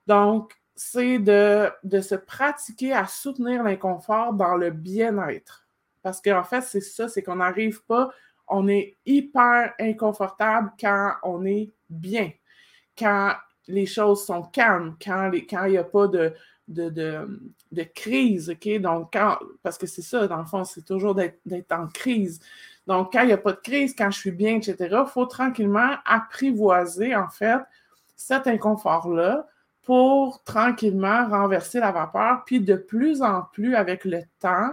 Donc, 0.07 0.55
c'est 0.75 1.19
de, 1.19 1.69
de 1.85 2.01
se 2.01 2.15
pratiquer 2.15 2.93
à 2.93 3.07
soutenir 3.07 3.63
l'inconfort 3.65 4.33
dans 4.33 4.57
le 4.57 4.71
bien-être. 4.71 5.67
Parce 6.03 6.23
qu'en 6.23 6.45
fait, 6.45 6.63
c'est 6.63 6.81
ça, 6.81 7.09
c'est 7.09 7.23
qu'on 7.23 7.37
n'arrive 7.37 7.83
pas 7.85 8.11
on 8.49 8.69
est 8.69 8.97
hyper 9.05 9.75
inconfortable 9.81 10.73
quand 10.81 11.15
on 11.23 11.45
est 11.45 11.73
bien, 11.91 12.31
quand 12.99 13.33
les 13.69 13.87
choses 13.87 14.25
sont 14.25 14.43
calmes, 14.43 14.97
quand 15.03 15.31
il 15.33 15.71
n'y 15.71 15.77
a 15.77 15.85
pas 15.85 16.07
de, 16.07 16.35
de, 16.69 17.83
crise, 17.95 18.51
OK? 18.51 18.81
Donc, 18.81 19.13
quand, 19.13 19.39
parce 19.63 19.79
que 19.79 19.87
c'est 19.87 20.03
ça, 20.03 20.27
dans 20.27 20.39
le 20.39 20.45
fond, 20.45 20.65
c'est 20.65 20.85
toujours 20.85 21.15
d'être 21.15 21.73
en 21.73 21.89
crise. 21.89 22.41
Donc, 22.87 23.13
quand 23.13 23.23
il 23.23 23.27
n'y 23.27 23.33
a 23.33 23.39
pas 23.39 23.53
de 23.53 23.61
crise, 23.61 23.95
quand 23.97 24.11
je 24.11 24.19
suis 24.19 24.31
bien, 24.31 24.57
etc., 24.57 24.77
il 24.81 25.11
faut 25.11 25.27
tranquillement 25.27 25.97
apprivoiser, 26.05 27.15
en 27.15 27.29
fait, 27.29 27.61
cet 28.15 28.47
inconfort-là 28.47 29.47
pour 29.83 30.43
tranquillement 30.43 31.29
renverser 31.29 31.81
la 31.81 31.93
vapeur, 31.93 32.43
puis 32.45 32.61
de 32.61 32.75
plus 32.75 33.23
en 33.23 33.43
plus, 33.43 33.75
avec 33.75 34.05
le 34.05 34.23
temps, 34.41 34.71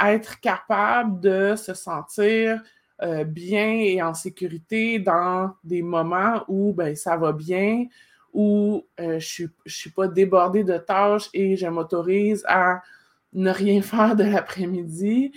être 0.00 0.40
capable 0.40 1.20
de 1.20 1.54
se 1.56 1.74
sentir 1.74 2.62
euh, 3.04 3.24
bien 3.24 3.70
et 3.72 4.00
en 4.02 4.14
sécurité 4.14 4.98
dans 4.98 5.54
des 5.62 5.82
moments 5.82 6.42
où 6.48 6.72
ben, 6.72 6.96
ça 6.96 7.18
va 7.18 7.32
bien, 7.32 7.84
où 8.32 8.86
euh, 8.98 9.18
je 9.18 9.44
ne 9.44 9.48
suis, 9.66 9.90
pas 9.90 10.08
débordée 10.08 10.64
de 10.64 10.78
tâches 10.78 11.28
et 11.34 11.56
je 11.56 11.66
m'autorise 11.66 12.44
à 12.48 12.82
ne 13.34 13.50
rien 13.50 13.82
faire 13.82 14.16
de 14.16 14.24
l'après-midi. 14.24 15.32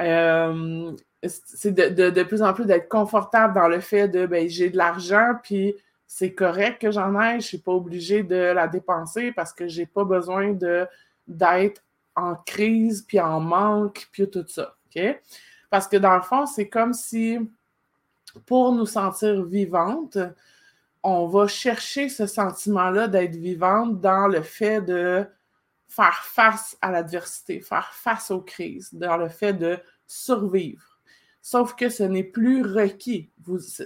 Euh, 0.00 0.92
c'est 1.24 1.72
de, 1.72 2.22
plus 2.24 2.42
en 2.42 2.52
plus 2.52 2.66
d'être 2.66 2.88
confortable 2.88 3.54
dans 3.54 3.68
le 3.68 3.78
fait 3.78 4.08
de 4.08 4.26
ben, 4.26 4.48
j'ai 4.48 4.70
de 4.70 4.76
l'argent, 4.76 5.34
puis 5.44 5.76
c'est 6.08 6.32
correct 6.32 6.80
que 6.82 6.90
j'en 6.90 7.20
ai, 7.20 7.32
je 7.32 7.36
ne 7.36 7.40
suis 7.40 7.58
pas 7.58 7.72
obligée 7.72 8.24
de 8.24 8.34
la 8.34 8.66
dépenser 8.66 9.30
parce 9.30 9.52
que 9.52 9.68
je 9.68 9.80
n'ai 9.80 9.86
pas 9.86 10.04
besoin 10.04 10.58
d'être 11.28 11.84
en 12.16 12.34
crise, 12.34 13.02
puis 13.06 13.20
en 13.20 13.38
manque, 13.38 14.08
puis 14.10 14.28
tout 14.28 14.44
ça. 14.48 14.74
Parce 15.72 15.88
que 15.88 15.96
dans 15.96 16.16
le 16.16 16.20
fond, 16.20 16.44
c'est 16.44 16.68
comme 16.68 16.92
si 16.92 17.38
pour 18.44 18.72
nous 18.72 18.84
sentir 18.84 19.42
vivantes, 19.42 20.18
on 21.02 21.26
va 21.28 21.46
chercher 21.46 22.10
ce 22.10 22.26
sentiment-là 22.26 23.08
d'être 23.08 23.36
vivante 23.36 23.98
dans 23.98 24.26
le 24.26 24.42
fait 24.42 24.82
de 24.82 25.24
faire 25.88 26.24
face 26.24 26.76
à 26.82 26.90
l'adversité, 26.90 27.62
faire 27.62 27.90
face 27.94 28.30
aux 28.30 28.42
crises, 28.42 28.92
dans 28.92 29.16
le 29.16 29.30
fait 29.30 29.54
de 29.54 29.78
survivre. 30.06 31.00
Sauf 31.40 31.74
que 31.74 31.88
ce 31.88 32.02
n'est 32.02 32.22
plus 32.22 32.60
requis. 32.60 33.30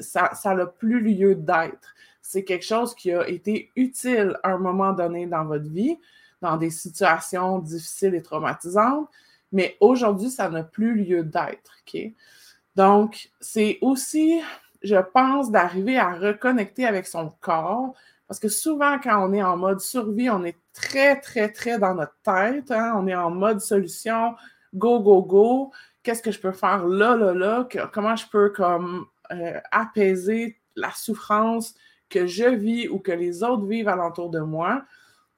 ça 0.00 0.54
n'a 0.56 0.66
plus 0.66 1.00
lieu 1.00 1.36
d'être. 1.36 1.94
C'est 2.20 2.42
quelque 2.42 2.66
chose 2.66 2.96
qui 2.96 3.12
a 3.12 3.28
été 3.28 3.70
utile 3.76 4.36
à 4.42 4.54
un 4.54 4.58
moment 4.58 4.92
donné 4.92 5.26
dans 5.26 5.44
votre 5.44 5.68
vie, 5.68 5.96
dans 6.42 6.56
des 6.56 6.70
situations 6.70 7.60
difficiles 7.60 8.16
et 8.16 8.22
traumatisantes, 8.22 9.08
mais 9.52 9.76
aujourd'hui, 9.80 10.30
ça 10.30 10.48
n'a 10.48 10.62
plus 10.62 10.94
lieu 10.94 11.22
d'être. 11.24 11.72
Donc, 12.74 13.30
c'est 13.40 13.78
aussi 13.80 14.40
je 14.86 14.96
pense, 14.96 15.50
d'arriver 15.50 15.98
à 15.98 16.14
reconnecter 16.14 16.86
avec 16.86 17.06
son 17.06 17.30
corps. 17.40 17.94
Parce 18.28 18.40
que 18.40 18.48
souvent, 18.48 18.98
quand 18.98 19.28
on 19.28 19.32
est 19.32 19.42
en 19.42 19.56
mode 19.56 19.80
survie, 19.80 20.30
on 20.30 20.44
est 20.44 20.58
très, 20.72 21.20
très, 21.20 21.50
très 21.50 21.78
dans 21.78 21.94
notre 21.94 22.16
tête. 22.22 22.70
Hein? 22.70 22.94
On 22.96 23.06
est 23.06 23.14
en 23.14 23.30
mode 23.30 23.60
solution, 23.60 24.34
go, 24.74 25.00
go, 25.00 25.22
go. 25.22 25.72
Qu'est-ce 26.02 26.22
que 26.22 26.32
je 26.32 26.40
peux 26.40 26.52
faire 26.52 26.86
là, 26.86 27.16
là, 27.16 27.34
là? 27.34 27.68
comment 27.92 28.16
je 28.16 28.26
peux 28.28 28.50
comme 28.50 29.06
euh, 29.32 29.60
apaiser 29.70 30.58
la 30.76 30.90
souffrance 30.92 31.74
que 32.08 32.26
je 32.26 32.44
vis 32.44 32.88
ou 32.88 32.98
que 32.98 33.12
les 33.12 33.42
autres 33.42 33.66
vivent 33.66 33.88
alentour 33.88 34.30
de 34.30 34.40
moi? 34.40 34.84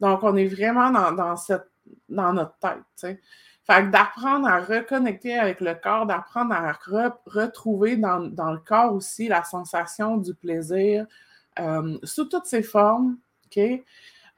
Donc, 0.00 0.22
on 0.22 0.36
est 0.36 0.46
vraiment 0.46 0.90
dans, 0.90 1.36
cette, 1.36 1.68
dans 2.08 2.32
notre 2.32 2.56
tête. 2.58 3.18
Fait 3.70 3.82
que 3.84 3.90
d'apprendre 3.90 4.48
à 4.48 4.60
reconnecter 4.60 5.38
avec 5.38 5.60
le 5.60 5.74
corps, 5.74 6.06
d'apprendre 6.06 6.54
à 6.54 6.72
retrouver 7.26 7.96
dans, 7.96 8.18
le 8.18 8.58
corps 8.58 8.94
aussi 8.94 9.28
la 9.28 9.44
sensation 9.44 10.16
du 10.16 10.34
plaisir 10.34 11.06
euh, 11.58 11.98
sous 12.02 12.24
toutes 12.24 12.46
ses 12.46 12.62
formes, 12.62 13.18
OK? 13.46 13.60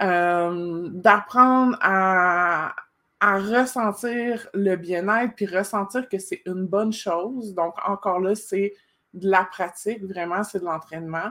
Euh, 0.02 0.88
d'apprendre 0.90 1.78
à, 1.80 2.74
ressentir 3.22 4.48
le 4.54 4.74
bien-être 4.76 5.34
puis 5.36 5.46
ressentir 5.46 6.08
que 6.08 6.18
c'est 6.18 6.42
une 6.46 6.66
bonne 6.66 6.92
chose. 6.92 7.54
Donc, 7.54 7.74
encore 7.86 8.18
là, 8.18 8.34
c'est 8.34 8.72
de 9.12 9.30
la 9.30 9.44
pratique, 9.44 10.02
vraiment, 10.02 10.42
c'est 10.42 10.58
de 10.58 10.64
l'entraînement. 10.64 11.30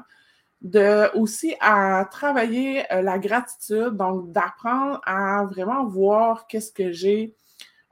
De 0.61 1.13
aussi 1.17 1.55
à 1.59 2.05
travailler 2.09 2.89
euh, 2.93 3.01
la 3.01 3.17
gratitude, 3.17 3.97
donc 3.97 4.31
d'apprendre 4.31 5.01
à 5.05 5.43
vraiment 5.45 5.85
voir 5.85 6.47
qu'est-ce 6.47 6.71
que 6.71 6.91
j'ai 6.91 7.35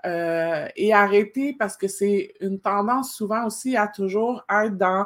euh, 0.08 0.68
et 0.78 0.94
arrêter 0.94 1.54
parce 1.54 1.76
que 1.76 1.90
c'est 1.90 2.34
une 2.40 2.62
tendance 2.62 3.14
souvent 3.14 3.46
aussi 3.46 3.76
à 3.76 3.88
toujours 3.88 4.46
être 4.50 4.78
dans 4.78 5.06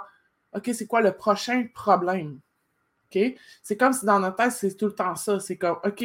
OK, 0.55 0.69
c'est 0.73 0.85
quoi 0.85 1.01
le 1.01 1.13
prochain 1.13 1.65
problème? 1.73 2.39
OK? 3.07 3.35
C'est 3.63 3.77
comme 3.77 3.93
si 3.93 4.05
dans 4.05 4.19
notre 4.19 4.35
tête, 4.35 4.51
c'est 4.51 4.75
tout 4.75 4.85
le 4.85 4.93
temps 4.93 5.15
ça. 5.15 5.39
C'est 5.39 5.57
comme 5.57 5.77
OK, 5.83 6.03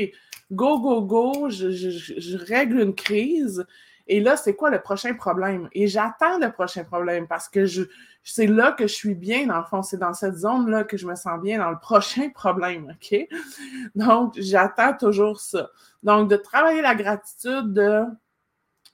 go, 0.50 0.80
go, 0.80 1.02
go, 1.02 1.50
je, 1.50 2.36
règle 2.46 2.80
une 2.80 2.94
crise. 2.94 3.66
Et 4.06 4.20
là, 4.20 4.36
c'est 4.36 4.54
quoi 4.54 4.70
le 4.70 4.80
prochain 4.80 5.14
problème? 5.14 5.68
Et 5.72 5.88
j'attends 5.88 6.38
le 6.38 6.50
prochain 6.52 6.84
problème 6.84 7.26
parce 7.26 7.48
que 7.48 7.66
je, 7.66 7.82
c'est 8.22 8.46
là 8.46 8.72
que 8.72 8.86
je 8.86 8.94
suis 8.94 9.16
bien, 9.16 9.46
dans 9.46 9.58
le 9.58 9.64
fond. 9.64 9.82
C'est 9.82 9.98
dans 9.98 10.14
cette 10.14 10.36
zone-là 10.36 10.84
que 10.84 10.96
je 10.96 11.06
me 11.06 11.16
sens 11.16 11.38
bien 11.42 11.58
dans 11.58 11.70
le 11.70 11.78
prochain 11.78 12.30
problème. 12.30 12.94
OK? 12.94 13.28
Donc, 13.94 14.34
j'attends 14.38 14.96
toujours 14.96 15.40
ça. 15.40 15.70
Donc, 16.02 16.30
de 16.30 16.36
travailler 16.36 16.80
la 16.82 16.94
gratitude 16.94 17.74
de 17.74 18.04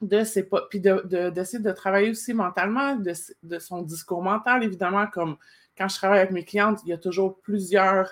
de 0.03 0.25
ses 0.25 0.43
pas, 0.43 0.63
puis 0.69 0.81
d'essayer 0.81 1.59
de, 1.63 1.69
de, 1.69 1.73
travailler 1.73 2.11
aussi 2.11 2.35
mentalement, 2.35 2.97
de, 2.97 3.59
son 3.59 3.83
discours 3.83 4.23
mental, 4.23 4.63
évidemment, 4.65 5.07
comme 5.07 5.37
quand 5.79 5.89
je 5.89 5.97
travaille 5.97 6.19
avec 6.19 6.33
mes 6.33 6.45
clientes, 6.45 6.81
il 6.85 6.91
y 6.91 6.93
a 6.93 6.99
toujours 6.99 7.41
plusieurs 7.41 8.11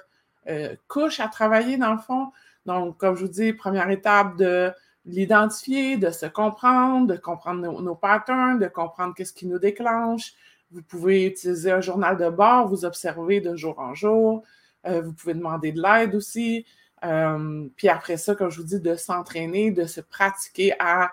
euh, 0.49 0.75
couches 0.89 1.21
à 1.21 1.29
travailler 1.29 1.77
dans 1.77 1.93
le 1.93 1.99
fond. 1.99 2.29
Donc, 2.65 2.97
comme 2.99 3.17
je 3.17 3.23
vous 3.23 3.31
dis, 3.31 3.53
première 3.53 3.91
étape 3.91 4.37
de 4.37 4.73
l'identifier, 5.05 5.97
de 5.97 6.11
se 6.11 6.27
comprendre, 6.27 7.07
de 7.09 7.17
comprendre 7.17 7.61
nos, 7.83 7.95
patterns, 7.95 8.59
de 8.59 8.69
comprendre 8.69 9.15
qu'est-ce 9.15 9.33
qui 9.33 9.47
nous 9.47 9.59
déclenche. 9.59 10.33
Vous 10.71 10.83
pouvez 10.83 11.27
utiliser 11.27 11.73
un 11.73 11.81
journal 11.81 12.17
de 12.17 12.29
bord, 12.29 12.69
vous 12.69 12.85
observer 12.85 13.41
de 13.41 13.57
jour 13.57 13.79
en 13.79 13.95
jour. 13.95 14.45
Euh, 14.87 15.03
vous 15.03 15.13
pouvez 15.13 15.35
demander 15.35 15.73
de 15.73 15.83
l'aide 15.83 16.15
aussi. 16.15 16.65
Euh, 17.05 17.67
puis 17.77 17.89
après 17.89 18.17
ça, 18.17 18.35
comme 18.35 18.51
je 18.51 18.59
vous 18.59 18.67
dis, 18.67 18.81
de 18.81 18.95
s'entraîner, 18.95 19.71
de 19.71 19.85
se 19.85 20.01
pratiquer 20.01 20.75
à 20.79 21.13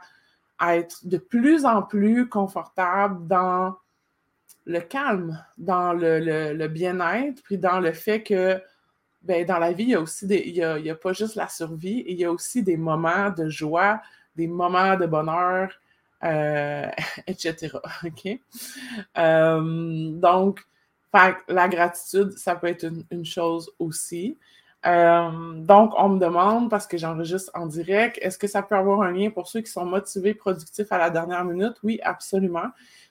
à 0.60 0.78
être 0.78 1.08
de 1.08 1.18
plus 1.18 1.66
en 1.66 1.82
plus 1.82 2.28
confortable 2.30 3.28
dans 3.28 3.76
le 4.66 4.80
calme, 4.82 5.44
dans 5.58 5.94
le, 5.94 6.68
bien-être, 6.68 7.42
puis 7.44 7.58
dans 7.58 7.80
le 7.80 7.94
fait 7.94 8.22
que 8.24 8.62
ben, 9.24 9.46
dans 9.46 9.60
la 9.60 9.72
vie, 9.72 9.84
il 9.84 9.90
y 9.90 9.96
a 9.96 10.02
aussi 10.02 10.28
des. 10.28 10.44
Il 10.46 10.56
y 10.56 10.64
a, 10.64 10.96
pas 10.96 11.14
juste 11.14 11.36
la 11.36 11.48
survie, 11.48 12.04
il 12.08 12.18
y 12.18 12.26
a 12.26 12.32
aussi 12.32 12.64
des 12.64 12.78
moments 12.78 13.30
de 13.30 13.50
joie, 13.50 14.02
des 14.36 14.48
moments 14.48 14.96
de 14.96 15.06
bonheur, 15.06 15.72
euh, 16.24 16.88
etc. 17.28 17.70
Euh, 19.18 20.12
donc, 20.12 20.62
la 21.48 21.68
gratitude, 21.68 22.32
ça 22.38 22.56
peut 22.56 22.68
être 22.68 22.88
une 23.12 23.26
chose 23.26 23.72
aussi. 23.80 24.38
Euh, 24.88 25.54
donc, 25.56 25.94
on 25.98 26.10
me 26.10 26.20
demande, 26.20 26.70
parce 26.70 26.88
que 26.88 26.98
j'enregistre 26.98 27.52
en 27.54 27.66
direct, 27.66 28.18
est-ce 28.22 28.38
que 28.38 28.48
ça 28.48 28.64
peut 28.64 28.76
avoir 28.76 29.02
un 29.02 29.12
lien 29.12 29.30
pour 29.30 29.48
ceux 29.48 29.60
qui 29.60 29.72
sont 29.72 29.86
motivés, 29.86 30.34
productifs 30.34 30.92
à 30.92 30.98
la 30.98 31.10
dernière 31.10 31.44
minute? 31.44 31.76
Oui, 31.84 32.00
absolument. 32.04 32.68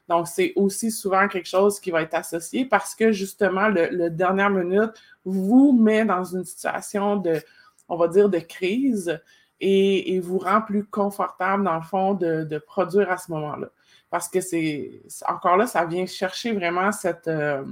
Donc, 0.09 0.27
c'est 0.27 0.53
aussi 0.57 0.91
souvent 0.91 1.29
quelque 1.29 1.49
chose 1.49 1.79
qui 1.79 1.91
va 1.91 2.03
être 2.03 2.15
associé 2.15 2.65
parce 2.65 2.95
que 2.95 3.13
justement, 3.13 3.69
le, 3.69 4.09
dernière 4.09 4.51
minute 4.51 4.93
vous 5.25 5.73
met 5.73 6.05
dans 6.05 6.25
une 6.25 6.45
situation 6.45 7.17
de, 7.17 7.43
on 7.89 7.97
va 7.97 8.09
dire, 8.09 8.31
de 8.31 8.39
crise 8.39 9.21
et, 9.61 10.19
vous 10.21 10.39
rend 10.39 10.63
plus 10.63 10.85
confortable, 10.85 11.65
dans 11.65 11.77
le 11.77 11.83
fond, 11.83 12.15
de, 12.15 12.59
produire 12.59 13.11
à 13.11 13.19
ce 13.19 13.31
moment-là. 13.33 13.69
Parce 14.09 14.29
que 14.29 14.41
c'est, 14.41 15.03
encore 15.29 15.57
là, 15.59 15.67
ça 15.67 15.85
vient 15.85 16.07
chercher 16.07 16.53
vraiment 16.53 16.93
cette... 16.93 17.29
Euh, 17.29 17.65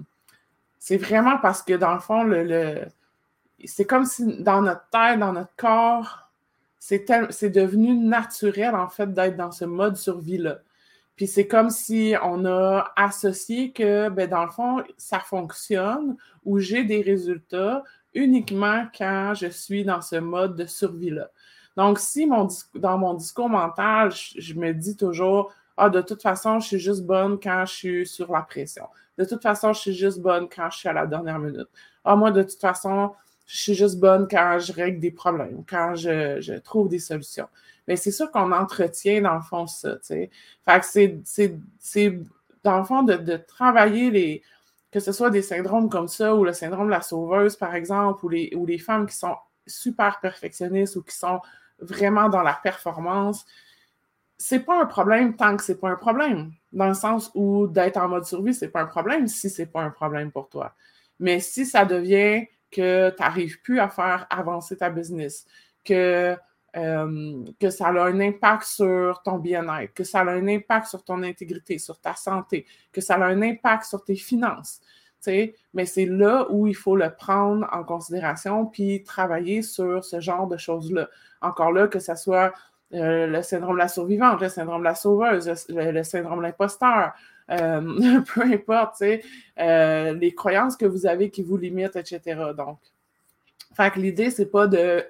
c'est 0.78 0.99
vraiment 0.99 1.38
parce 1.38 1.62
que, 1.62 1.73
dans 1.73 1.94
le 1.94 2.00
fond, 2.00 2.25
le 2.25 2.84
c'est 3.64 3.84
comme 3.84 4.04
si 4.04 4.42
dans 4.42 4.62
notre 4.62 4.88
tête, 4.90 5.18
dans 5.18 5.32
notre 5.32 5.54
corps, 5.56 6.28
c'est 6.78 7.50
devenu 7.50 7.94
naturel, 7.94 8.75
en 8.75 8.88
fait, 8.88 9.12
d'être 9.12 9.37
dans 9.37 9.52
ce 9.52 9.64
mode 9.64 9.96
survie-là. 9.96 10.58
Puis 11.16 11.26
c'est 11.26 11.46
comme 11.46 11.70
si 11.70 12.14
on 12.23 12.44
a 12.44 12.92
associé 12.96 13.73
que, 13.73 14.08
ben, 14.08 14.28
dans 14.28 14.44
le 14.44 14.50
fond, 14.50 14.82
ça 14.99 15.20
fonctionne 15.20 16.16
ou 16.44 16.58
j'ai 16.58 16.84
des 16.84 17.00
résultats 17.00 17.84
uniquement 18.14 18.87
quand 18.96 19.32
je 19.34 19.46
suis 19.46 19.84
dans 19.84 20.00
ce 20.00 20.16
mode 20.16 20.56
de 20.56 20.66
survie-là. 20.66 21.30
Donc, 21.76 21.99
si 21.99 22.26
mon, 22.26 22.49
dans 22.75 22.99
mon 22.99 23.14
discours 23.14 23.49
mental, 23.49 24.12
je, 24.12 24.54
me 24.54 24.73
dis 24.73 24.96
toujours, 24.96 25.52
ah, 25.76 25.90
de 25.90 26.00
toute 26.00 26.23
façon, 26.23 26.61
je 26.61 26.68
suis 26.68 26.78
juste 26.78 27.04
bonne 27.04 27.38
quand 27.40 27.64
je 27.66 27.73
suis 27.73 28.06
sur 28.06 28.32
la 28.32 28.42
pression. 28.42 28.87
De 29.18 29.25
toute 29.25 29.42
façon, 29.42 29.73
je 29.73 29.80
suis 29.80 29.94
juste 29.94 30.20
bonne 30.20 30.49
quand 30.49 30.70
je 30.70 30.78
suis 30.78 30.88
à 30.88 30.92
la 30.92 31.06
dernière 31.06 31.38
minute. 31.38 31.68
Ah, 32.04 32.14
moi, 32.14 32.30
de 32.30 32.42
toute 32.42 32.61
façon, 32.61 33.12
je 33.47 33.57
suis 33.57 33.75
juste 33.75 33.99
bonne 33.99 34.27
quand 34.31 34.59
je 34.59 34.73
règle 34.73 35.01
des 35.01 35.11
problèmes, 35.11 35.65
quand 35.69 35.95
je, 35.95 36.59
trouve 36.59 36.89
des 36.89 36.99
solutions. 36.99 37.49
Mais 37.87 37.97
c'est 37.97 38.11
sûr 38.11 38.31
qu'on 38.31 38.53
entretient, 38.53 39.21
dans 39.21 39.35
le 39.35 39.43
fond, 39.43 39.67
ça, 39.67 39.97
tu 39.97 40.01
sais. 40.03 40.31
Fait 40.65 40.81
que 40.81 41.21
c'est, 41.25 42.19
dans 42.63 42.79
le 42.79 42.85
fond, 42.85 43.03
de, 43.03 43.37
travailler 43.37 44.11
les, 44.11 44.43
que 44.91 45.01
ce 45.01 45.13
soit 45.13 45.31
des 45.31 45.43
syndromes 45.43 45.91
comme 45.91 46.09
ça, 46.09 46.35
ou 46.35 46.45
le 46.45 46.53
syndrome 46.55 46.87
de 46.87 46.93
la 46.93 47.03
sauveuse, 47.03 47.57
par 47.57 47.75
exemple, 47.75 48.25
ou 48.25 48.29
les, 48.31 48.53
ou 48.57 48.65
les 48.65 48.79
femmes 48.79 49.07
qui 49.07 49.17
sont 49.17 49.37
super 49.67 50.21
perfectionnistes 50.21 50.97
ou 50.97 51.03
qui 51.03 51.17
sont 51.17 51.41
vraiment 51.79 52.29
dans 52.29 52.43
la 52.43 52.55
performance, 52.55 53.45
c'est 54.39 54.61
pas 54.61 54.81
un 54.81 54.87
problème 54.87 55.37
tant 55.37 55.57
que 55.57 55.63
c'est 55.63 55.81
pas 55.81 55.91
un 55.91 55.97
problème. 55.97 56.53
Dans 56.73 56.89
le 56.89 56.95
sens 56.95 57.31
où 57.35 57.67
d'être 57.67 57.97
en 57.97 58.09
mode 58.09 58.25
survie, 58.25 58.55
c'est 58.55 58.69
pas 58.69 58.83
un 58.83 58.87
problème 58.87 59.29
si 59.29 59.49
c'est 59.51 59.67
pas 59.67 59.83
un 59.83 59.91
problème 59.91 60.31
pour 60.33 60.49
toi. 60.49 60.75
Mais 61.21 61.41
si 61.41 61.67
ça 61.67 61.85
devient 61.85 62.47
que 62.75 63.11
tu 63.11 63.23
n'arrives 63.23 63.61
plus 63.62 63.78
à 63.78 63.88
faire 63.88 64.26
avancer 64.31 64.76
ta 64.76 64.90
business, 64.90 65.47
que, 65.85 66.37
euh, 66.76 67.45
que 67.61 67.71
ça 67.71 67.88
a 67.88 68.04
un 68.04 68.21
impact 68.21 68.64
sur 68.64 69.23
ton 69.23 69.38
bien-être, 69.38 69.95
que 69.95 70.04
ça 70.04 70.21
a 70.21 70.31
un 70.31 70.49
impact 70.49 70.88
sur 70.88 71.04
ton 71.04 71.23
intégrité, 71.23 71.78
sur 71.78 72.00
ta 72.00 72.14
santé, 72.14 72.66
que 72.93 73.00
ça 73.00 73.14
a 73.14 73.25
un 73.25 73.43
impact 73.43 73.85
sur 73.85 74.02
tes 74.04 74.16
finances. 74.16 74.81
mais 75.73 75.87
c'est 75.87 76.07
là 76.07 76.47
où 76.50 76.66
il 76.66 76.75
faut 76.75 76.97
le 76.97 77.11
prendre 77.11 77.66
en 77.73 77.85
considération 77.85 78.66
puis 78.66 79.04
travailler 79.04 79.62
sur 79.62 80.04
ce 80.04 80.21
genre 80.21 80.49
de 80.49 80.57
choses-là. 80.57 81.09
Encore 81.40 81.73
là, 81.73 81.88
que 81.88 82.00
ce 82.00 82.14
soit 82.14 82.52
euh, 82.93 83.26
le 83.26 83.43
syndrome 83.43 83.75
de 83.75 83.78
la 83.78 83.88
survivante, 83.88 84.40
le 84.40 84.49
syndrome 84.49 84.81
de 84.81 84.85
la 84.85 84.95
sauveuse, 84.95 85.66
le, 85.69 86.02
syndrome 86.02 86.38
de 86.38 86.43
l'imposteur, 86.43 87.12
euh, 87.51 88.21
peu 88.35 88.43
importe, 88.43 89.03
euh, 89.03 90.13
les 90.15 90.35
croyances 90.35 90.77
que 90.77 90.87
vous 90.87 91.07
avez 91.07 91.31
qui 91.31 91.43
vous 91.43 91.57
limitent, 91.57 91.97
etc. 91.97 92.21
Donc, 92.57 92.79
fait 93.75 93.91
que 93.91 94.01
l'idée, 94.01 94.31
c'est 94.31 94.51
pas 94.51 94.67
de, 94.67 95.05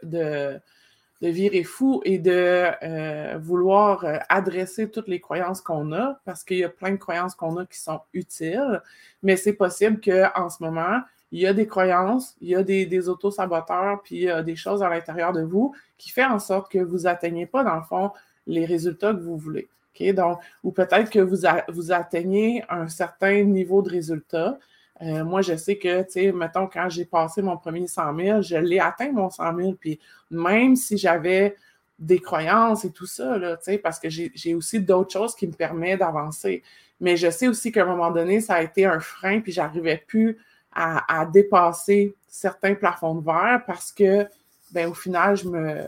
virer 1.20 1.64
fou 1.64 2.02
et 2.04 2.18
de 2.18 3.38
vouloir 3.38 4.04
adresser 4.28 4.90
toutes 4.90 5.08
les 5.08 5.20
croyances 5.20 5.62
qu'on 5.62 5.92
a, 5.92 6.20
parce 6.24 6.44
qu'il 6.44 6.58
y 6.58 6.64
a 6.64 6.68
plein 6.68 6.92
de 6.92 6.96
croyances 6.96 7.34
qu'on 7.34 7.56
a 7.56 7.64
qui 7.64 7.78
sont 7.78 8.00
utiles, 8.12 8.82
mais 9.22 9.36
c'est 9.36 9.54
possible 9.54 10.00
qu'en 10.00 10.50
ce 10.50 10.62
moment, 10.62 11.00
il 11.32 11.40
y 11.40 11.46
a 11.46 11.52
des 11.52 11.66
croyances, 11.66 12.36
il 12.40 12.50
y 12.50 12.54
a 12.54 12.62
des, 12.62 12.86
des 12.86 13.08
auto-saboteurs, 13.08 14.02
puis 14.02 14.16
il 14.16 14.22
y 14.22 14.30
a 14.30 14.42
des 14.42 14.54
choses 14.54 14.82
à 14.82 14.88
l'intérieur 14.88 15.32
de 15.32 15.42
vous 15.42 15.74
qui 15.98 16.10
font 16.10 16.30
en 16.30 16.38
sorte 16.38 16.70
que 16.70 16.78
vous 16.78 17.00
n'atteignez 17.00 17.46
pas, 17.46 17.64
dans 17.64 17.76
le 17.76 17.82
fond, 17.82 18.12
les 18.46 18.64
résultats 18.64 19.12
que 19.12 19.20
vous 19.20 19.36
voulez. 19.36 19.68
Donc, 20.14 20.38
ou 20.62 20.72
peut-être 20.72 21.10
que 21.10 21.20
vous, 21.20 21.92
atteignez 21.92 22.64
un 22.68 22.88
certain 22.88 23.42
niveau 23.44 23.82
de 23.82 23.90
résultat. 23.90 24.58
Euh, 25.02 25.24
moi, 25.24 25.42
je 25.42 25.56
sais 25.56 25.76
que, 25.76 26.02
tu 26.02 26.10
sais, 26.12 26.32
mettons, 26.32 26.66
quand 26.66 26.88
j'ai 26.88 27.04
passé 27.04 27.42
mon 27.42 27.56
premier 27.56 27.86
100 27.86 28.16
000, 28.16 28.42
je 28.42 28.56
l'ai 28.56 28.78
atteint, 28.78 29.12
mon 29.12 29.30
100 29.30 29.56
000. 29.56 29.72
Puis 29.74 29.98
même 30.30 30.76
si 30.76 30.96
j'avais 30.96 31.56
des 31.98 32.18
croyances 32.18 32.84
et 32.84 32.90
tout 32.90 33.06
ça, 33.06 33.38
là, 33.38 33.56
parce 33.82 33.98
que 33.98 34.08
j'ai 34.08 34.54
aussi 34.54 34.80
d'autres 34.80 35.12
choses 35.12 35.34
qui 35.34 35.46
me 35.46 35.52
permettent 35.52 36.00
d'avancer. 36.00 36.62
Mais 37.00 37.16
je 37.16 37.30
sais 37.30 37.48
aussi 37.48 37.72
qu'à 37.72 37.82
un 37.82 37.86
moment 37.86 38.10
donné, 38.10 38.40
ça 38.40 38.54
a 38.54 38.62
été 38.62 38.84
un 38.84 39.00
frein, 39.00 39.40
puis 39.40 39.52
j'arrivais 39.52 40.02
plus 40.06 40.38
à, 40.72 41.24
dépasser 41.26 42.16
certains 42.26 42.74
plafonds 42.74 43.14
de 43.14 43.24
verre 43.24 43.62
parce 43.66 43.92
que, 43.92 44.26
ben, 44.72 44.88
au 44.88 44.94
final, 44.94 45.36
je 45.36 45.48
me, 45.48 45.86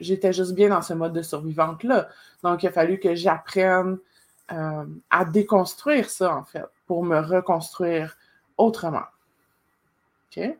j'étais 0.00 0.32
juste 0.32 0.54
bien 0.54 0.68
dans 0.68 0.82
ce 0.82 0.94
mode 0.94 1.12
de 1.12 1.22
survivante-là. 1.22 2.08
Donc, 2.42 2.62
il 2.62 2.68
a 2.68 2.72
fallu 2.72 2.98
que 2.98 3.14
j'apprenne 3.14 3.98
euh, 4.52 4.84
à 5.10 5.24
déconstruire 5.24 6.10
ça, 6.10 6.36
en 6.36 6.44
fait, 6.44 6.64
pour 6.86 7.04
me 7.04 7.18
reconstruire 7.20 8.16
autrement. 8.56 9.04
OK? 10.36 10.56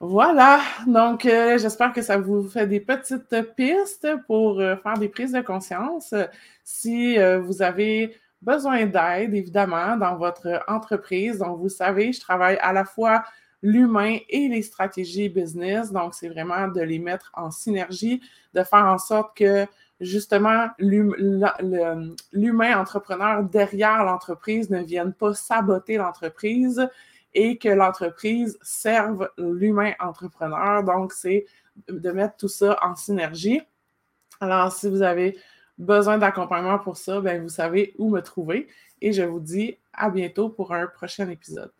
Voilà, 0.00 0.60
donc 0.86 1.26
euh, 1.26 1.58
j'espère 1.58 1.92
que 1.92 2.02
ça 2.02 2.18
vous 2.18 2.48
fait 2.48 2.66
des 2.66 2.80
petites 2.80 3.54
pistes 3.54 4.08
pour 4.26 4.60
euh, 4.60 4.76
faire 4.76 4.98
des 4.98 5.08
prises 5.08 5.32
de 5.32 5.40
conscience. 5.40 6.14
Si 6.64 7.16
vous 7.16 7.62
avez 7.62 8.16
besoin 8.42 8.86
d'aide, 8.86 9.34
évidemment, 9.34 9.96
dans 9.96 10.16
votre 10.16 10.62
entreprise. 10.68 11.38
Donc, 11.38 11.58
vous 11.58 11.68
savez, 11.68 12.12
je 12.12 12.20
travaille 12.20 12.58
à 12.58 12.72
la 12.72 12.84
fois 12.84 13.24
l'humain 13.62 14.18
et 14.28 14.48
les 14.48 14.62
stratégies 14.62 15.28
business. 15.28 15.92
Donc, 15.92 16.14
c'est 16.14 16.28
vraiment 16.28 16.68
de 16.68 16.80
les 16.80 16.98
mettre 16.98 17.30
en 17.34 17.50
synergie, 17.50 18.20
de 18.54 18.62
faire 18.62 18.84
en 18.86 18.98
sorte 18.98 19.36
que 19.36 19.66
justement 20.00 20.68
l'humain 20.78 21.50
entrepreneur 22.78 23.42
derrière 23.42 24.04
l'entreprise 24.04 24.70
ne 24.70 24.82
vienne 24.82 25.12
pas 25.12 25.34
saboter 25.34 25.96
l'entreprise 25.96 26.86
et 27.34 27.58
que 27.58 27.68
l'entreprise 27.68 28.58
serve 28.62 29.30
l'humain 29.38 29.92
entrepreneur. 30.00 30.82
Donc, 30.82 31.12
c'est 31.12 31.46
de 31.88 32.10
mettre 32.10 32.36
tout 32.36 32.48
ça 32.48 32.78
en 32.82 32.94
synergie. 32.94 33.60
Alors, 34.40 34.72
si 34.72 34.88
vous 34.88 35.02
avez 35.02 35.38
besoin 35.78 36.18
d'accompagnement 36.18 36.78
pour 36.78 36.96
ça, 36.96 37.20
ben, 37.20 37.42
vous 37.42 37.48
savez 37.48 37.94
où 37.98 38.08
me 38.08 38.20
trouver. 38.20 38.68
Et 39.02 39.12
je 39.12 39.22
vous 39.22 39.40
dis 39.40 39.76
à 39.92 40.10
bientôt 40.10 40.48
pour 40.48 40.72
un 40.72 40.86
prochain 40.86 41.28
épisode. 41.28 41.72